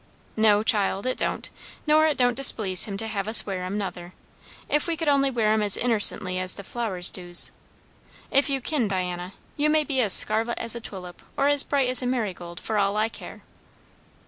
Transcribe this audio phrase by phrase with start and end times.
[0.35, 1.47] "No, child, it don't;
[1.85, 4.13] nor it don't displease him to have us wear 'em, nother,
[4.67, 7.51] if we could only wear 'em as innercently as the flowers doos.
[8.31, 11.87] If you kin, Diana, you may be as scarlet as a tulip or as bright
[11.87, 13.43] as a marigold, for all I care."